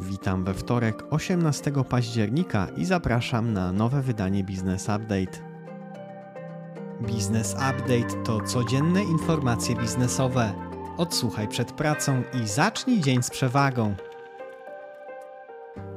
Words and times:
Witam 0.00 0.44
we 0.44 0.54
wtorek 0.54 1.04
18 1.10 1.72
października 1.88 2.68
i 2.76 2.84
zapraszam 2.84 3.52
na 3.52 3.72
nowe 3.72 4.02
wydanie 4.02 4.44
Business 4.44 4.82
Update. 4.82 5.38
Business 7.00 7.52
Update 7.52 8.24
to 8.24 8.40
codzienne 8.40 9.04
informacje 9.04 9.76
biznesowe. 9.76 10.52
Odsłuchaj 10.96 11.48
przed 11.48 11.72
pracą 11.72 12.22
i 12.42 12.48
zacznij 12.48 13.00
dzień 13.00 13.22
z 13.22 13.30
przewagą. 13.30 13.94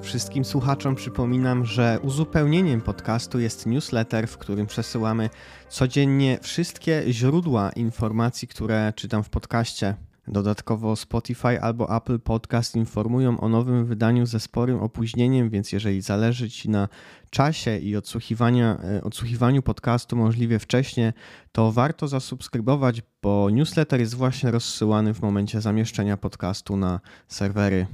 Wszystkim 0.02 0.46
słuchaczom 0.46 0.96
przypominam, 0.96 1.66
że 1.66 2.00
uzupełnieniem 2.04 2.82
podcastu 2.82 3.40
jest 3.40 3.66
newsletter, 3.66 4.28
w 4.28 4.38
którym 4.38 4.68
przesyłamy 4.68 5.30
codziennie 5.70 6.40
wszystkie 6.42 7.04
źródła 7.08 7.70
informacji, 7.70 8.48
które 8.48 8.94
czytam 8.96 9.24
w 9.24 9.30
podcaście. 9.30 9.96
Dodatkowo 10.28 10.96
Spotify 10.96 11.62
albo 11.62 11.96
Apple 11.96 12.20
Podcast 12.20 12.76
informują 12.76 13.40
o 13.40 13.50
nowym 13.50 13.86
wydaniu 13.86 14.26
ze 14.26 14.40
sporym 14.40 14.80
opóźnieniem, 14.80 15.50
więc 15.50 15.72
jeżeli 15.72 16.02
zależy 16.02 16.50
Ci 16.50 16.70
na 16.70 16.88
czasie 17.30 17.78
i 17.78 17.96
e, 17.96 19.04
odsłuchiwaniu 19.04 19.62
podcastu 19.62 20.16
możliwie 20.16 20.60
wcześniej, 20.60 21.12
to 21.52 21.72
warto 21.72 22.08
zasubskrybować, 22.08 23.02
bo 23.22 23.50
newsletter 23.50 24.00
jest 24.00 24.16
właśnie 24.16 24.52
rozsyłany 24.52 25.14
w 25.14 25.22
momencie 25.22 25.62
zamieszczenia 25.62 26.18
podcastu 26.18 26.78
na 26.78 27.00
serwery. 27.28 27.88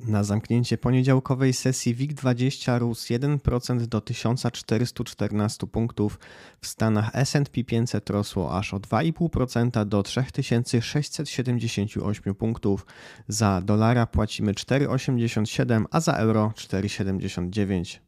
Na 0.00 0.24
zamknięcie 0.24 0.78
poniedziałkowej 0.78 1.52
sesji 1.52 1.96
WIG20 1.96 2.78
rósł 2.78 3.12
1% 3.12 3.86
do 3.86 4.00
1414 4.00 5.66
punktów. 5.66 6.18
W 6.60 6.66
Stanach 6.66 7.10
S&P 7.12 7.64
500 7.64 8.10
rosło 8.10 8.58
aż 8.58 8.74
o 8.74 8.76
2,5% 8.76 9.84
do 9.84 10.02
3678 10.02 12.34
punktów. 12.34 12.86
Za 13.28 13.60
dolara 13.60 14.06
płacimy 14.06 14.52
4,87, 14.52 15.84
a 15.90 16.00
za 16.00 16.12
euro 16.12 16.52
4,79. 16.56 17.98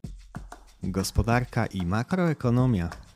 Gospodarka 0.82 1.66
i 1.66 1.86
makroekonomia. 1.86 3.07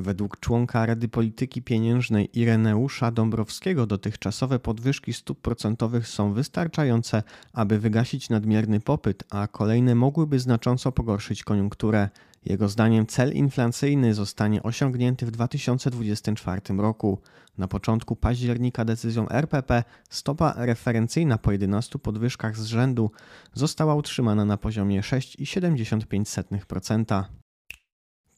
Według 0.00 0.40
członka 0.40 0.86
Rady 0.86 1.08
Polityki 1.08 1.62
Pieniężnej 1.62 2.40
Ireneusza 2.40 3.10
Dąbrowskiego 3.10 3.86
dotychczasowe 3.86 4.58
podwyżki 4.58 5.12
stóp 5.12 5.40
procentowych 5.40 6.08
są 6.08 6.32
wystarczające, 6.32 7.22
aby 7.52 7.78
wygasić 7.78 8.30
nadmierny 8.30 8.80
popyt, 8.80 9.24
a 9.30 9.48
kolejne 9.48 9.94
mogłyby 9.94 10.38
znacząco 10.38 10.92
pogorszyć 10.92 11.44
koniunkturę. 11.44 12.08
Jego 12.44 12.68
zdaniem 12.68 13.06
cel 13.06 13.32
inflacyjny 13.32 14.14
zostanie 14.14 14.62
osiągnięty 14.62 15.26
w 15.26 15.30
2024 15.30 16.60
roku. 16.76 17.18
Na 17.58 17.68
początku 17.68 18.16
października 18.16 18.84
decyzją 18.84 19.28
RPP 19.28 19.84
stopa 20.10 20.54
referencyjna 20.56 21.38
po 21.38 21.52
11 21.52 21.98
podwyżkach 21.98 22.56
z 22.56 22.64
rzędu 22.64 23.10
została 23.54 23.94
utrzymana 23.94 24.44
na 24.44 24.56
poziomie 24.56 25.00
6,75%. 25.00 27.39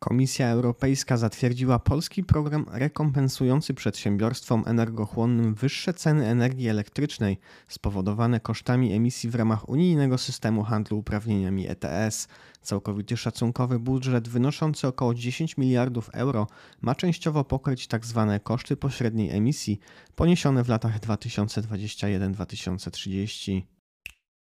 Komisja 0.02 0.48
Europejska 0.48 1.16
zatwierdziła 1.16 1.78
polski 1.78 2.24
program 2.24 2.66
rekompensujący 2.72 3.74
przedsiębiorstwom 3.74 4.64
energochłonnym 4.66 5.54
wyższe 5.54 5.94
ceny 5.94 6.26
energii 6.26 6.68
elektrycznej 6.68 7.38
spowodowane 7.68 8.40
kosztami 8.40 8.92
emisji 8.92 9.30
w 9.30 9.34
ramach 9.34 9.68
unijnego 9.68 10.18
systemu 10.18 10.62
handlu 10.62 10.98
uprawnieniami 10.98 11.68
ETS. 11.68 12.28
Całkowity 12.62 13.16
szacunkowy 13.16 13.78
budżet 13.78 14.28
wynoszący 14.28 14.88
około 14.88 15.14
10 15.14 15.56
miliardów 15.56 16.10
euro 16.12 16.46
ma 16.80 16.94
częściowo 16.94 17.44
pokryć 17.44 17.86
tzw. 17.86 18.26
Tak 18.28 18.42
koszty 18.42 18.76
pośredniej 18.76 19.30
emisji 19.30 19.80
poniesione 20.14 20.64
w 20.64 20.68
latach 20.68 21.00
2021-2030. 21.00 23.62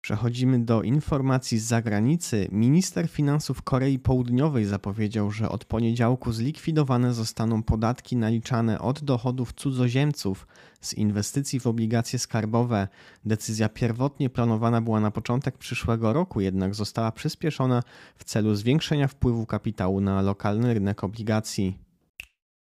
Przechodzimy 0.06 0.58
do 0.58 0.82
informacji 0.82 1.58
z 1.58 1.64
zagranicy. 1.64 2.48
Minister 2.52 3.08
finansów 3.08 3.62
Korei 3.62 3.98
Południowej 3.98 4.64
zapowiedział, 4.64 5.30
że 5.30 5.48
od 5.48 5.64
poniedziałku 5.64 6.32
zlikwidowane 6.32 7.14
zostaną 7.14 7.62
podatki 7.62 8.16
naliczane 8.16 8.78
od 8.78 9.04
dochodów 9.04 9.52
cudzoziemców 9.52 10.46
z 10.80 10.94
inwestycji 10.94 11.60
w 11.60 11.66
obligacje 11.66 12.18
skarbowe. 12.18 12.88
Decyzja 13.24 13.68
pierwotnie 13.68 14.30
planowana 14.30 14.80
była 14.80 15.00
na 15.00 15.10
początek 15.10 15.58
przyszłego 15.58 16.12
roku, 16.12 16.40
jednak 16.40 16.74
została 16.74 17.12
przyspieszona 17.12 17.82
w 18.16 18.24
celu 18.24 18.54
zwiększenia 18.54 19.08
wpływu 19.08 19.46
kapitału 19.46 20.00
na 20.00 20.22
lokalny 20.22 20.74
rynek 20.74 21.04
obligacji. 21.04 21.85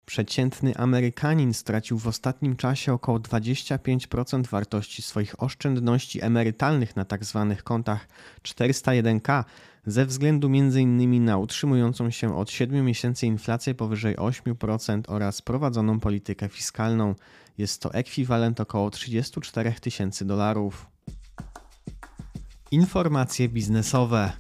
Przeciętny 0.09 0.78
Amerykanin 0.78 1.53
stracił 1.53 2.00
w 2.00 2.08
ostatnim 2.08 2.56
czasie 2.56 2.94
około 2.94 3.20
25% 3.20 4.47
wartości 4.47 5.02
swoich 5.02 5.44
oszczędności 5.44 6.24
emerytalnych 6.24 6.96
na 6.96 7.06
tzw. 7.06 7.46
Tak 7.50 7.64
kontach 7.64 8.08
401k 8.44 9.44
ze 9.86 10.06
względu 10.06 10.48
m.in. 10.48 11.25
na 11.25 11.38
utrzymującą 11.38 12.09
się 12.09 12.38
od 12.38 12.52
7 12.52 12.86
miesięcy 12.86 13.28
inflację 13.28 13.75
powyżej 13.75 14.16
8% 14.16 15.02
oraz 15.08 15.42
prowadzoną 15.42 16.00
politykę 16.00 16.50
fiskalną. 16.50 17.16
Jest 17.58 17.81
to 17.81 17.94
ekwiwalent 17.94 18.59
około 18.59 18.90
34 18.90 19.74
tysięcy 19.74 20.25
dolarów. 20.25 20.86
Informacje 22.72 23.50
biznesowe. 23.50 24.31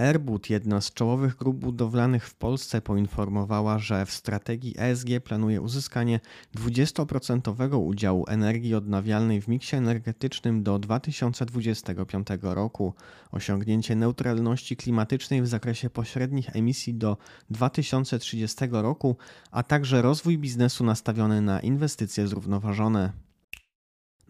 Airbud, 0.00 0.50
jedna 0.50 0.80
z 0.80 0.92
czołowych 0.92 1.36
grup 1.36 1.56
budowlanych 1.56 2.26
w 2.26 2.34
Polsce, 2.34 2.80
poinformowała, 2.80 3.78
że 3.78 4.06
w 4.06 4.10
strategii 4.10 4.74
ESG 4.78 5.08
planuje 5.24 5.60
uzyskanie 5.60 6.20
20% 6.56 7.76
udziału 7.76 8.24
energii 8.28 8.74
odnawialnej 8.74 9.42
w 9.42 9.48
miksie 9.48 9.76
energetycznym 9.76 10.62
do 10.62 10.78
2025 10.78 12.26
roku, 12.42 12.94
osiągnięcie 13.30 13.96
neutralności 13.96 14.76
klimatycznej 14.76 15.42
w 15.42 15.46
zakresie 15.46 15.90
pośrednich 15.90 16.56
emisji 16.56 16.94
do 16.94 17.16
2030 17.50 18.64
roku, 18.70 19.16
a 19.50 19.62
także 19.62 20.02
rozwój 20.02 20.38
biznesu 20.38 20.84
nastawiony 20.84 21.40
na 21.40 21.60
inwestycje 21.60 22.28
zrównoważone. 22.28 23.12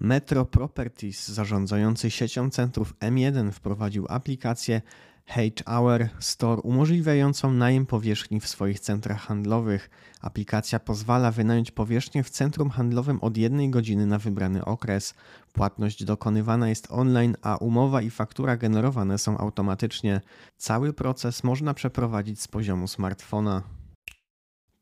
Metro 0.00 0.44
Properties, 0.44 1.28
zarządzający 1.28 2.10
siecią 2.10 2.50
centrów 2.50 2.94
M1, 2.98 3.50
wprowadził 3.52 4.06
aplikację 4.08 4.82
H-Hour 5.30 6.08
Store 6.18 6.62
umożliwiającą 6.62 7.52
najem 7.52 7.86
powierzchni 7.86 8.40
w 8.40 8.48
swoich 8.48 8.80
centrach 8.80 9.20
handlowych. 9.20 9.90
Aplikacja 10.20 10.80
pozwala 10.80 11.30
wynająć 11.30 11.70
powierzchnię 11.70 12.22
w 12.22 12.30
centrum 12.30 12.70
handlowym 12.70 13.20
od 13.20 13.36
jednej 13.36 13.70
godziny 13.70 14.06
na 14.06 14.18
wybrany 14.18 14.64
okres. 14.64 15.14
Płatność 15.52 16.04
dokonywana 16.04 16.68
jest 16.68 16.86
online, 16.90 17.36
a 17.42 17.56
umowa 17.56 18.02
i 18.02 18.10
faktura 18.10 18.56
generowane 18.56 19.18
są 19.18 19.38
automatycznie. 19.38 20.20
Cały 20.56 20.92
proces 20.92 21.44
można 21.44 21.74
przeprowadzić 21.74 22.40
z 22.40 22.48
poziomu 22.48 22.88
smartfona. 22.88 23.79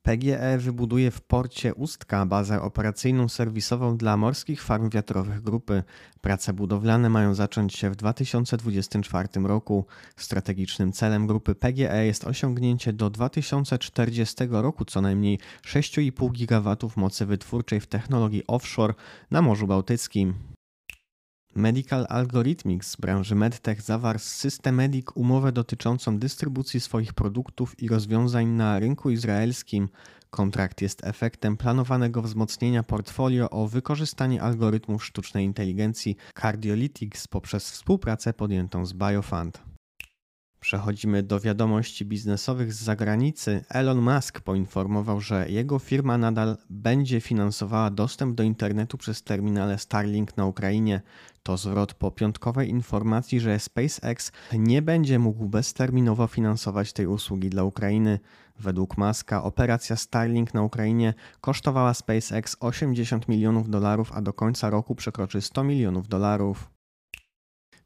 PGE 0.09 0.59
wybuduje 0.59 1.11
w 1.11 1.21
porcie 1.21 1.75
Ustka 1.75 2.27
bazę 2.27 2.63
operacyjną 2.63 3.29
serwisową 3.29 3.97
dla 3.97 4.17
morskich 4.17 4.63
farm 4.63 4.91
wiatrowych 4.91 5.41
grupy. 5.41 5.83
Prace 6.21 6.53
budowlane 6.53 7.11
mają 7.11 7.35
zacząć 7.35 7.75
się 7.75 7.91
w 7.91 7.97
2024 7.97 9.29
roku. 9.45 9.87
Strategicznym 10.17 10.93
celem 10.93 11.27
grupy 11.27 11.55
PGE 11.55 12.07
jest 12.07 12.25
osiągnięcie 12.25 12.93
do 12.93 13.11
2040 13.11 14.35
roku 14.51 14.85
co 14.85 15.01
najmniej 15.01 15.39
6,5 15.63 16.31
GW 16.33 16.91
mocy 16.97 17.27
wytwórczej 17.27 17.81
w 17.81 17.87
technologii 17.87 18.43
offshore 18.47 18.95
na 19.31 19.43
Morzu 19.43 19.67
Bałtyckim. 19.67 20.58
Medical 21.55 22.07
Algorithmics 22.09 22.91
z 22.91 22.97
branży 22.97 23.35
medtech 23.35 23.83
zawarł 23.83 24.19
z 24.19 24.23
Systemedic 24.23 25.07
umowę 25.15 25.53
dotyczącą 25.53 26.19
dystrybucji 26.19 26.81
swoich 26.81 27.13
produktów 27.13 27.83
i 27.83 27.89
rozwiązań 27.89 28.47
na 28.47 28.79
rynku 28.79 29.11
izraelskim. 29.11 29.89
Kontrakt 30.31 30.83
jest 30.83 31.05
efektem 31.05 31.57
planowanego 31.57 32.23
wzmocnienia 32.23 32.83
portfolio 32.83 33.51
o 33.51 33.69
wykorzystanie 33.69 34.43
algorytmów 34.43 35.05
sztucznej 35.05 35.45
inteligencji 35.45 36.17
Cardiolytics 36.41 37.29
poprzez 37.29 37.71
współpracę 37.71 38.33
podjętą 38.33 38.87
z 38.87 38.93
Biofund. 38.93 39.68
Przechodzimy 40.61 41.23
do 41.23 41.41
wiadomości 41.41 42.05
biznesowych 42.05 42.73
z 42.73 42.83
zagranicy. 42.83 43.65
Elon 43.69 44.01
Musk 44.01 44.41
poinformował, 44.41 45.21
że 45.21 45.49
jego 45.49 45.79
firma 45.79 46.19
nadal 46.19 46.57
będzie 46.71 47.21
finansowała 47.21 47.91
dostęp 47.91 48.35
do 48.35 48.43
internetu 48.43 48.99
przez 48.99 49.23
terminale 49.23 49.79
Starlink 49.79 50.37
na 50.37 50.47
Ukrainie. 50.47 51.03
To 51.43 51.57
zwrot 51.57 51.95
po 51.95 52.11
piątkowej 52.11 52.71
informacji, 52.71 53.41
że 53.41 53.59
SpaceX 53.59 54.33
nie 54.53 54.83
będzie 54.83 55.19
mógł 55.19 55.49
bezterminowo 55.49 56.27
finansować 56.27 56.93
tej 56.93 57.07
usługi 57.07 57.51
dla 57.51 57.65
Ukrainy. 57.65 58.19
Według 58.59 58.99
Muska 58.99 59.43
operacja 59.43 59.97
Starlink 59.97 60.55
na 60.55 60.63
Ukrainie 60.63 61.15
kosztowała 61.41 61.95
SpaceX 61.95 62.57
80 62.61 63.29
milionów 63.29 63.71
dolarów, 63.71 64.13
a 64.13 64.23
do 64.23 64.33
końca 64.33 64.71
roku 64.71 64.95
przekroczy 64.95 65.41
100 65.41 65.65
milionów 65.65 66.09
dolarów. 66.09 66.78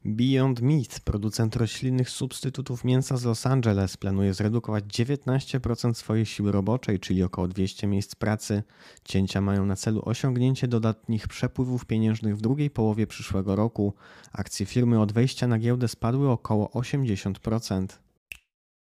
Beyond 0.05 0.61
Meat, 0.61 0.99
producent 0.99 1.55
roślinnych 1.55 2.09
substytutów 2.09 2.83
mięsa 2.83 3.17
z 3.17 3.23
Los 3.23 3.45
Angeles, 3.45 3.97
planuje 3.97 4.33
zredukować 4.33 4.83
19% 4.83 5.93
swojej 5.93 6.25
siły 6.25 6.51
roboczej, 6.51 6.99
czyli 6.99 7.23
około 7.23 7.47
200 7.47 7.87
miejsc 7.87 8.15
pracy. 8.15 8.63
Cięcia 9.03 9.41
mają 9.41 9.65
na 9.65 9.75
celu 9.75 10.01
osiągnięcie 10.05 10.67
dodatnich 10.67 11.27
przepływów 11.27 11.85
pieniężnych 11.85 12.37
w 12.37 12.41
drugiej 12.41 12.69
połowie 12.69 13.07
przyszłego 13.07 13.55
roku. 13.55 13.93
Akcje 14.33 14.65
firmy 14.65 15.01
od 15.01 15.11
wejścia 15.11 15.47
na 15.47 15.59
giełdę 15.59 15.87
spadły 15.87 16.29
około 16.29 16.67
80%. 16.67 17.87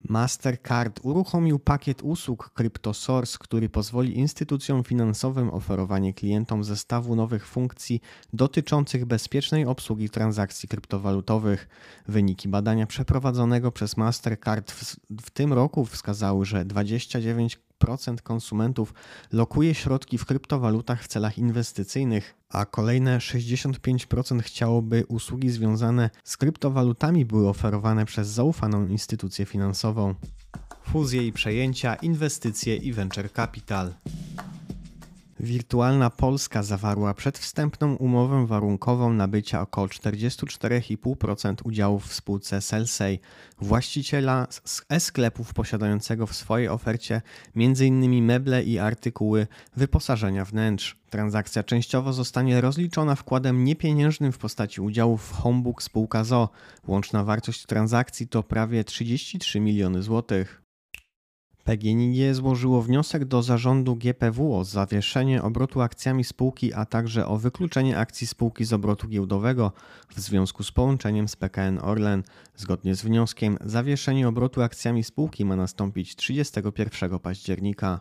Mastercard 0.10 1.00
uruchomił 1.04 1.60
pakiet 1.60 2.02
usług 2.04 2.52
CryptoSource, 2.54 3.38
który 3.40 3.70
pozwoli 3.70 4.18
instytucjom 4.18 4.84
finansowym 4.84 5.50
oferowanie 5.50 6.14
klientom 6.14 6.64
zestawu 6.64 7.16
nowych 7.16 7.48
funkcji 7.48 8.02
dotyczących 8.34 9.06
bezpiecznej 9.06 9.66
obsługi 9.66 10.10
transakcji 10.10 10.70
kryptowalutowych. 10.70 11.68
Wyniki 12.08 12.50
badania 12.50 12.88
przeprowadzonego 12.88 13.72
przez 13.72 13.98
Mastercard 13.98 14.72
w, 14.72 14.96
w 15.22 15.30
tym 15.30 15.54
roku 15.54 15.86
wskazały, 15.86 16.46
że 16.46 16.66
29 16.66 17.60
procent 17.78 18.22
konsumentów 18.22 18.94
lokuje 19.32 19.76
środki 19.76 20.18
w 20.18 20.26
kryptowalutach 20.26 21.04
w 21.04 21.08
celach 21.08 21.38
inwestycyjnych, 21.38 22.36
a 22.50 22.66
kolejne 22.66 23.18
65% 23.18 24.42
chciałoby 24.42 25.06
usługi 25.08 25.50
związane 25.50 26.10
z 26.24 26.38
kryptowalutami 26.38 27.26
były 27.26 27.50
oferowane 27.50 28.06
przez 28.06 28.28
zaufaną 28.28 28.88
instytucję 28.88 29.46
finansową. 29.46 30.16
Fuzje 30.84 31.28
i 31.28 31.34
przejęcia, 31.34 31.96
inwestycje 31.96 32.76
i 32.76 32.94
venture 32.94 33.32
capital. 33.34 33.94
Wirtualna 35.40 36.10
Polska 36.10 36.64
zawarła 36.64 37.14
przedwstępną 37.14 37.96
umowę 37.96 38.48
warunkową 38.48 39.14
nabycia 39.14 39.62
około 39.62 39.88
44,5% 39.88 41.56
udziałów 41.64 42.08
w 42.08 42.14
spółce 42.14 42.62
Selsey, 42.62 43.20
właściciela 43.62 44.48
e-sklepów 44.90 45.54
posiadającego 45.54 46.28
w 46.28 46.36
swojej 46.36 46.68
ofercie 46.68 47.22
m.in. 47.56 48.26
meble 48.26 48.64
i 48.64 48.80
artykuły 48.80 49.48
wyposażenia 49.76 50.46
wnętrz. 50.46 50.98
Transakcja 51.10 51.64
częściowo 51.64 52.14
zostanie 52.14 52.62
rozliczona 52.62 53.16
wkładem 53.16 53.64
niepieniężnym 53.64 54.32
w 54.32 54.38
postaci 54.38 54.82
udziałów 54.82 55.30
w 55.30 55.32
Homebook 55.34 55.84
spółka 55.84 56.24
ZO. 56.24 56.50
Łączna 56.88 57.24
wartość 57.24 57.66
transakcji 57.66 58.28
to 58.28 58.44
prawie 58.44 58.84
33 58.84 59.60
miliony 59.60 60.04
złotych. 60.04 60.67
PGNiG 61.68 62.36
złożyło 62.36 62.82
wniosek 62.82 63.26
do 63.26 63.44
zarządu 63.44 63.96
GPW 63.96 64.56
o 64.58 64.64
zawieszenie 64.64 65.44
obrotu 65.44 65.82
akcjami 65.82 66.24
spółki, 66.24 66.74
a 66.74 66.86
także 66.86 67.28
o 67.28 67.38
wykluczenie 67.38 67.98
akcji 67.98 68.28
spółki 68.28 68.66
z 68.66 68.74
obrotu 68.74 69.08
giełdowego 69.08 69.72
w 70.10 70.20
związku 70.20 70.64
z 70.64 70.72
połączeniem 70.72 71.28
z 71.28 71.36
PKN 71.36 71.80
Orlen. 71.82 72.24
Zgodnie 72.56 72.96
z 72.96 73.02
wnioskiem, 73.02 73.58
zawieszenie 73.62 74.28
obrotu 74.28 74.62
akcjami 74.62 75.04
spółki 75.04 75.46
ma 75.46 75.56
nastąpić 75.56 76.16
31 76.16 77.20
października. 77.20 78.00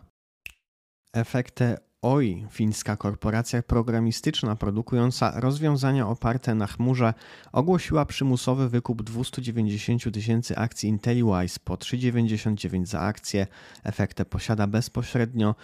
Efekty 1.13 1.77
OI, 2.07 2.45
fińska 2.51 2.97
korporacja 2.97 3.63
programistyczna 3.63 4.55
produkująca 4.55 5.39
rozwiązania 5.39 6.07
oparte 6.07 6.55
na 6.55 6.67
chmurze, 6.67 7.13
ogłosiła 7.51 8.05
przymusowy 8.05 8.69
wykup 8.69 9.03
290 9.03 10.13
tysięcy 10.13 10.57
akcji 10.57 10.89
IntelliWise 10.89 11.59
po 11.63 11.75
3,99 11.75 12.85
za 12.85 12.99
akcję. 12.99 13.47
Efektę 13.83 14.25
posiada 14.25 14.67
bezpośrednio 14.67 15.55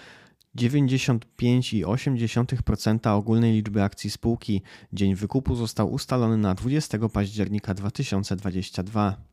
95,8% 0.57 3.09
ogólnej 3.09 3.53
liczby 3.53 3.83
akcji 3.83 4.09
spółki. 4.09 4.61
Dzień 4.93 5.15
wykupu 5.15 5.55
został 5.55 5.91
ustalony 5.91 6.37
na 6.37 6.55
20 6.55 7.09
października 7.09 7.73
2022. 7.73 9.32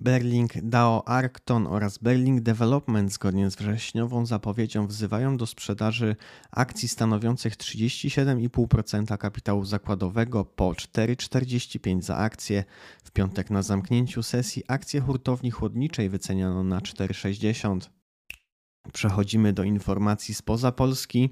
Berling 0.00 0.52
DAO 0.62 1.08
Arcton 1.08 1.66
oraz 1.66 1.98
Berling 1.98 2.40
Development 2.40 3.12
zgodnie 3.12 3.50
z 3.50 3.56
wrześniową 3.56 4.26
zapowiedzią 4.26 4.86
wzywają 4.86 5.36
do 5.36 5.46
sprzedaży 5.46 6.16
akcji 6.50 6.88
stanowiących 6.88 7.56
37,5% 7.56 9.18
kapitału 9.18 9.64
zakładowego 9.64 10.44
po 10.44 10.70
4,45 10.70 12.02
za 12.02 12.16
akcję. 12.16 12.64
W 13.04 13.10
piątek 13.10 13.50
na 13.50 13.62
zamknięciu 13.62 14.22
sesji 14.22 14.62
akcje 14.68 15.00
hurtowni 15.00 15.50
chłodniczej 15.50 16.08
wyceniano 16.08 16.64
na 16.64 16.80
4,60. 16.80 17.80
Przechodzimy 18.92 19.52
do 19.52 19.64
informacji 19.64 20.34
spoza 20.34 20.72
Polski. 20.72 21.30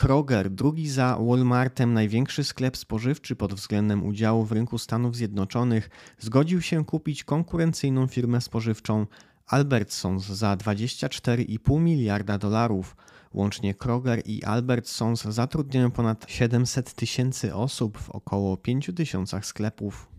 Kroger, 0.00 0.50
drugi 0.50 0.88
za 0.88 1.18
Walmartem 1.20 1.94
największy 1.94 2.44
sklep 2.44 2.76
spożywczy 2.76 3.36
pod 3.36 3.54
względem 3.54 4.06
udziału 4.06 4.44
w 4.44 4.52
rynku 4.52 4.78
Stanów 4.78 5.16
Zjednoczonych, 5.16 5.90
zgodził 6.18 6.62
się 6.62 6.84
kupić 6.84 7.24
konkurencyjną 7.24 8.06
firmę 8.06 8.40
spożywczą 8.40 9.06
Albertsons 9.46 10.26
za 10.26 10.56
24,5 10.56 11.80
miliarda 11.80 12.38
dolarów. 12.38 12.96
Łącznie 13.34 13.74
Kroger 13.74 14.22
i 14.24 14.44
Albertsons 14.44 15.22
zatrudniają 15.22 15.90
ponad 15.90 16.24
700 16.28 16.94
tysięcy 16.94 17.54
osób 17.54 17.98
w 17.98 18.10
około 18.10 18.56
5 18.56 18.90
tysiącach 18.96 19.46
sklepów. 19.46 20.17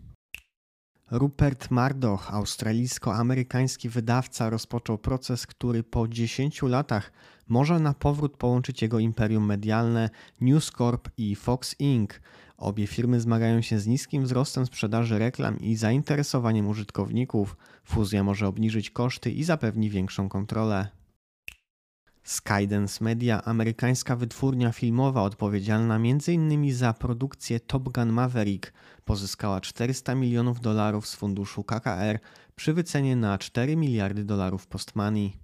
Rupert 1.10 1.70
Murdoch, 1.70 2.34
australijsko-amerykański 2.34 3.88
wydawca, 3.88 4.50
rozpoczął 4.50 4.98
proces, 4.98 5.46
który 5.46 5.82
po 5.82 6.08
10 6.08 6.62
latach 6.62 7.12
może 7.48 7.80
na 7.80 7.94
powrót 7.94 8.36
połączyć 8.36 8.82
jego 8.82 8.98
imperium 8.98 9.46
medialne 9.46 10.10
News 10.40 10.70
Corp 10.70 11.08
i 11.16 11.36
Fox 11.36 11.76
Inc. 11.78 12.20
Obie 12.56 12.86
firmy 12.86 13.20
zmagają 13.20 13.62
się 13.62 13.78
z 13.78 13.86
niskim 13.86 14.22
wzrostem 14.22 14.66
sprzedaży 14.66 15.18
reklam 15.18 15.60
i 15.60 15.76
zainteresowaniem 15.76 16.68
użytkowników. 16.68 17.56
Fuzja 17.84 18.24
może 18.24 18.48
obniżyć 18.48 18.90
koszty 18.90 19.30
i 19.30 19.44
zapewni 19.44 19.90
większą 19.90 20.28
kontrolę. 20.28 20.99
Skydance 22.30 23.04
Media, 23.04 23.44
amerykańska 23.44 24.16
wytwórnia 24.16 24.72
filmowa 24.72 25.22
odpowiedzialna 25.22 25.96
m.in. 25.96 26.74
za 26.74 26.92
produkcję 26.92 27.60
Top 27.60 27.88
Gun 27.88 28.12
Maverick, 28.12 28.72
pozyskała 29.04 29.60
400 29.60 30.14
milionów 30.14 30.60
dolarów 30.60 31.06
z 31.06 31.14
funduszu 31.14 31.64
KKR 31.64 32.18
przy 32.56 32.72
wycenie 32.72 33.16
na 33.16 33.38
4 33.38 33.76
miliardy 33.76 34.24
dolarów 34.24 34.66
postmoney. 34.66 35.36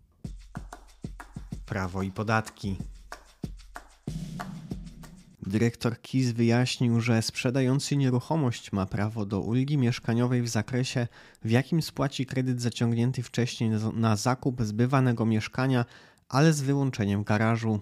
Prawo 1.66 2.02
i 2.02 2.12
podatki. 2.12 2.76
Dyrektor 5.42 6.00
KIS 6.00 6.30
wyjaśnił, 6.32 7.00
że 7.00 7.22
sprzedający 7.22 7.96
nieruchomość 7.96 8.72
ma 8.72 8.86
prawo 8.86 9.26
do 9.26 9.40
ulgi 9.40 9.78
mieszkaniowej 9.78 10.42
w 10.42 10.48
zakresie, 10.48 11.08
w 11.44 11.50
jakim 11.50 11.82
spłaci 11.82 12.26
kredyt 12.26 12.62
zaciągnięty 12.62 13.22
wcześniej 13.22 13.70
na 13.92 14.16
zakup 14.16 14.62
zbywanego 14.62 15.26
mieszkania, 15.26 15.84
ale 16.28 16.52
z 16.52 16.60
wyłączeniem 16.60 17.24
garażu. 17.24 17.80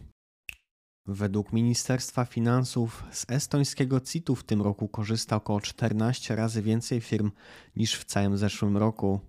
Według 1.06 1.52
Ministerstwa 1.52 2.24
Finansów 2.24 3.04
z 3.10 3.26
estońskiego 3.28 4.00
CIT-u 4.00 4.34
w 4.34 4.44
tym 4.44 4.62
roku 4.62 4.88
korzysta 4.88 5.36
około 5.36 5.60
14 5.60 6.36
razy 6.36 6.62
więcej 6.62 7.00
firm 7.00 7.30
niż 7.76 7.98
w 7.98 8.04
całym 8.04 8.38
zeszłym 8.38 8.76
roku. 8.76 9.20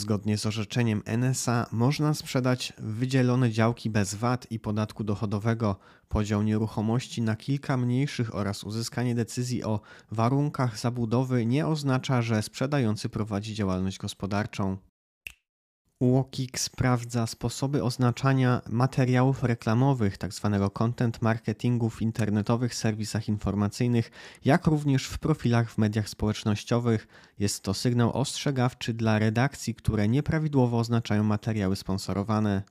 Zgodnie 0.00 0.38
z 0.38 0.46
orzeczeniem 0.46 1.02
NSA 1.06 1.66
można 1.72 2.14
sprzedać 2.14 2.72
wydzielone 2.78 3.50
działki 3.50 3.90
bez 3.90 4.14
VAT 4.14 4.46
i 4.50 4.60
podatku 4.60 5.04
dochodowego, 5.04 5.76
podział 6.08 6.42
nieruchomości 6.42 7.22
na 7.22 7.36
kilka 7.36 7.76
mniejszych 7.76 8.34
oraz 8.34 8.64
uzyskanie 8.64 9.14
decyzji 9.14 9.64
o 9.64 9.80
warunkach 10.10 10.78
zabudowy 10.78 11.46
nie 11.46 11.66
oznacza, 11.66 12.22
że 12.22 12.42
sprzedający 12.42 13.08
prowadzi 13.08 13.54
działalność 13.54 13.98
gospodarczą. 13.98 14.76
UOKiK 16.02 16.58
sprawdza 16.58 17.26
sposoby 17.26 17.84
oznaczania 17.84 18.62
materiałów 18.68 19.42
reklamowych, 19.42 20.18
tzw. 20.18 20.58
Tak 20.60 20.72
content 20.72 21.22
marketingu 21.22 21.90
w 21.90 22.02
internetowych 22.02 22.74
serwisach 22.74 23.28
informacyjnych, 23.28 24.10
jak 24.44 24.66
również 24.66 25.06
w 25.06 25.18
profilach 25.18 25.70
w 25.70 25.78
mediach 25.78 26.08
społecznościowych. 26.08 27.08
Jest 27.38 27.62
to 27.62 27.74
sygnał 27.74 28.12
ostrzegawczy 28.12 28.94
dla 28.94 29.18
redakcji, 29.18 29.74
które 29.74 30.08
nieprawidłowo 30.08 30.78
oznaczają 30.78 31.24
materiały 31.24 31.76
sponsorowane. 31.76 32.62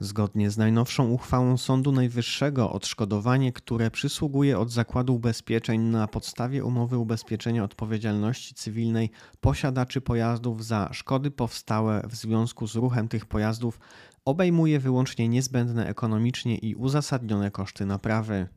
Zgodnie 0.00 0.50
z 0.50 0.58
najnowszą 0.58 1.08
uchwałą 1.08 1.56
Sądu 1.56 1.92
Najwyższego, 1.92 2.72
odszkodowanie, 2.72 3.52
które 3.52 3.90
przysługuje 3.90 4.58
od 4.58 4.70
Zakładu 4.70 5.14
Ubezpieczeń 5.14 5.80
na 5.80 6.08
podstawie 6.08 6.64
umowy 6.64 6.98
ubezpieczenia 6.98 7.64
odpowiedzialności 7.64 8.54
cywilnej 8.54 9.10
posiadaczy 9.40 10.00
pojazdów 10.00 10.64
za 10.64 10.88
szkody 10.92 11.30
powstałe 11.30 12.02
w 12.08 12.14
związku 12.14 12.66
z 12.66 12.74
ruchem 12.74 13.08
tych 13.08 13.26
pojazdów, 13.26 13.80
obejmuje 14.24 14.80
wyłącznie 14.80 15.28
niezbędne 15.28 15.86
ekonomicznie 15.86 16.58
i 16.58 16.74
uzasadnione 16.74 17.50
koszty 17.50 17.86
naprawy. 17.86 18.48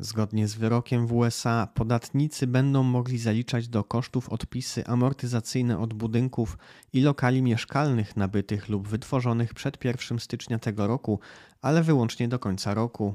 Zgodnie 0.00 0.48
z 0.48 0.54
wyrokiem 0.54 1.06
w 1.06 1.12
USA, 1.12 1.68
podatnicy 1.74 2.46
będą 2.46 2.82
mogli 2.82 3.18
zaliczać 3.18 3.68
do 3.68 3.84
kosztów 3.84 4.28
odpisy 4.28 4.86
amortyzacyjne 4.86 5.78
od 5.78 5.94
budynków 5.94 6.58
i 6.92 7.00
lokali 7.00 7.42
mieszkalnych 7.42 8.16
nabytych 8.16 8.68
lub 8.68 8.88
wytworzonych 8.88 9.54
przed 9.54 9.84
1 9.84 10.18
stycznia 10.18 10.58
tego 10.58 10.86
roku, 10.86 11.20
ale 11.62 11.82
wyłącznie 11.82 12.28
do 12.28 12.38
końca 12.38 12.74
roku. 12.74 13.14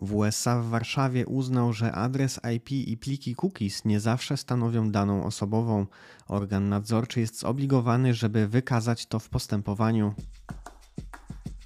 W 0.00 0.14
USA 0.14 0.60
w 0.60 0.66
Warszawie 0.66 1.26
uznał, 1.26 1.72
że 1.72 1.92
adres 1.92 2.40
IP 2.56 2.70
i 2.70 2.96
pliki 2.96 3.34
cookies 3.34 3.84
nie 3.84 4.00
zawsze 4.00 4.36
stanowią 4.36 4.90
daną 4.90 5.24
osobową. 5.24 5.86
Organ 6.28 6.68
nadzorczy 6.68 7.20
jest 7.20 7.38
zobligowany, 7.38 8.14
żeby 8.14 8.48
wykazać 8.48 9.06
to 9.06 9.18
w 9.18 9.28
postępowaniu. 9.28 10.14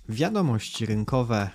Wiadomości 0.08 0.86
rynkowe. 0.86 1.50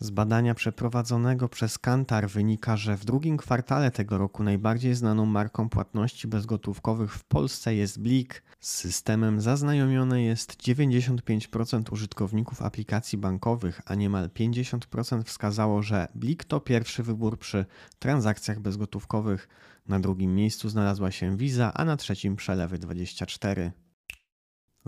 Z 0.00 0.10
badania 0.10 0.54
przeprowadzonego 0.54 1.48
przez 1.48 1.78
Kantar 1.78 2.28
wynika, 2.28 2.76
że 2.76 2.96
w 2.96 3.04
drugim 3.04 3.36
kwartale 3.36 3.90
tego 3.90 4.18
roku 4.18 4.42
najbardziej 4.42 4.94
znaną 4.94 5.26
marką 5.26 5.68
płatności 5.68 6.28
bezgotówkowych 6.28 7.14
w 7.14 7.24
Polsce 7.24 7.74
jest 7.74 8.00
Blik. 8.00 8.42
Z 8.60 8.70
systemem 8.70 9.40
zaznajomione 9.40 10.22
jest 10.22 10.62
95% 10.62 11.92
użytkowników 11.92 12.62
aplikacji 12.62 13.18
bankowych, 13.18 13.80
a 13.86 13.94
niemal 13.94 14.28
50% 14.28 15.22
wskazało, 15.22 15.82
że 15.82 16.08
Blik 16.14 16.44
to 16.44 16.60
pierwszy 16.60 17.02
wybór 17.02 17.38
przy 17.38 17.66
transakcjach 17.98 18.60
bezgotówkowych. 18.60 19.48
Na 19.88 20.00
drugim 20.00 20.34
miejscu 20.34 20.68
znalazła 20.68 21.10
się 21.10 21.36
Visa, 21.36 21.74
a 21.74 21.84
na 21.84 21.96
trzecim 21.96 22.36
Przelewy 22.36 22.78
24. 22.78 23.72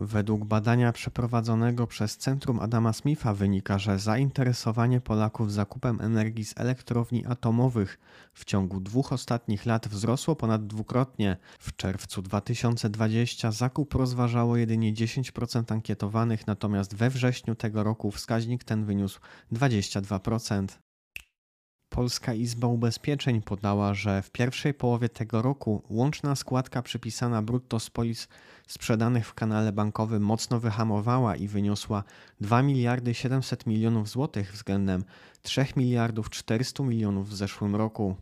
Według 0.01 0.45
badania 0.45 0.93
przeprowadzonego 0.93 1.87
przez 1.87 2.17
Centrum 2.17 2.61
Adama 2.61 2.93
Smitha 2.93 3.35
wynika, 3.35 3.79
że 3.79 3.99
zainteresowanie 3.99 5.01
Polaków 5.01 5.53
zakupem 5.53 6.01
energii 6.01 6.45
z 6.45 6.55
elektrowni 6.57 7.27
atomowych 7.27 7.99
w 8.35 8.45
ciągu 8.45 8.81
dwóch 8.81 9.13
ostatnich 9.13 9.67
lat 9.67 9.89
wzrosło 9.89 10.37
ponad 10.37 10.67
dwukrotnie. 10.67 11.37
W 11.59 11.77
czerwcu 11.77 12.23
2020 12.23 13.51
zakup 13.51 13.95
rozważało 13.95 14.57
jedynie 14.57 14.95
10% 14.95 15.73
ankietowanych, 15.73 16.47
natomiast 16.47 16.95
we 16.95 17.11
wrześniu 17.11 17.55
tego 17.55 17.83
roku 17.83 18.11
wskaźnik 18.11 18.65
ten 18.65 18.85
wyniósł 18.85 19.21
22%. 19.53 20.90
Polska 21.91 22.35
Izba 22.35 22.67
Ubezpieczeń 22.67 23.43
podała, 23.43 23.95
że 23.95 24.23
w 24.23 24.31
pierwszej 24.31 24.75
połowie 24.75 25.09
tego 25.09 25.43
roku 25.43 25.83
łączna 25.89 26.37
składka 26.37 26.83
przypisana 26.83 27.43
brutto 27.43 27.81
z 27.81 27.91
polis 27.91 28.29
sprzedanych 28.67 29.27
w 29.27 29.35
kanale 29.35 29.73
bankowym 29.73 30.23
mocno 30.23 30.61
wyhamowała 30.61 31.37
i 31.37 31.49
wyniosła 31.49 32.05
2 32.41 32.63
miliardy 32.63 33.15
700 33.15 33.67
milionów 33.67 34.09
złotych 34.09 34.53
względem 34.53 35.05
3 35.43 35.67
miliardów 35.77 36.31
400 36.31 36.83
milionów 36.83 37.29
w 37.29 37.37
zeszłym 37.37 37.77
roku. 37.77 38.17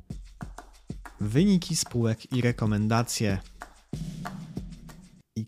Wyniki 1.20 1.76
spółek 1.76 2.32
i 2.32 2.40
rekomendacje. 2.40 3.38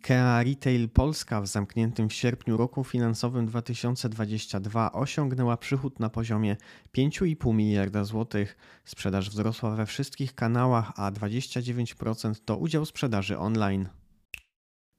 IKEA 0.01 0.43
Retail 0.45 0.89
Polska 0.89 1.41
w 1.41 1.47
zamkniętym 1.47 2.09
w 2.09 2.13
sierpniu 2.13 2.57
roku 2.57 2.85
finansowym 2.85 3.47
2022 3.47 4.93
osiągnęła 4.93 5.57
przychód 5.57 6.01
na 6.01 6.09
poziomie 6.09 6.57
5,5 6.97 7.55
miliarda 7.55 8.05
złotych. 8.05 8.57
Sprzedaż 8.85 9.31
wzrosła 9.31 9.77
we 9.77 9.87
wszystkich 9.87 10.35
kanałach, 10.35 10.93
a 10.97 11.13
29% 11.13 12.35
to 12.45 12.57
udział 12.57 12.87
sprzedaży 12.87 13.39
online. 13.39 13.89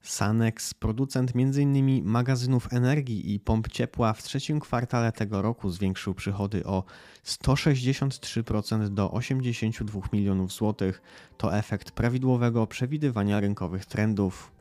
Sanex, 0.02 0.74
producent 0.74 1.32
m.in. 1.34 2.04
magazynów 2.04 2.72
energii 2.72 3.34
i 3.34 3.40
pomp 3.40 3.68
ciepła 3.68 4.12
w 4.12 4.22
trzecim 4.22 4.60
kwartale 4.60 5.12
tego 5.12 5.42
roku 5.42 5.70
zwiększył 5.70 6.14
przychody 6.14 6.64
o 6.64 6.84
163% 7.26 8.88
do 8.88 9.10
82 9.10 10.00
milionów 10.12 10.52
złotych. 10.52 11.02
To 11.36 11.56
efekt 11.56 11.90
prawidłowego 11.90 12.66
przewidywania 12.66 13.40
rynkowych 13.40 13.86
trendów. 13.86 14.51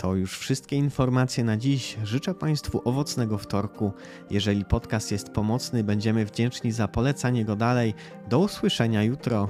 To 0.00 0.14
już 0.14 0.38
wszystkie 0.38 0.76
informacje 0.76 1.44
na 1.44 1.56
dziś. 1.56 1.96
Życzę 2.04 2.34
Państwu 2.34 2.82
owocnego 2.84 3.38
wtorku. 3.38 3.92
Jeżeli 4.30 4.64
podcast 4.64 5.12
jest 5.12 5.28
pomocny, 5.28 5.84
będziemy 5.84 6.24
wdzięczni 6.24 6.72
za 6.72 6.88
polecanie 6.88 7.44
go 7.44 7.56
dalej. 7.56 7.94
Do 8.28 8.38
usłyszenia 8.38 9.02
jutro. 9.02 9.48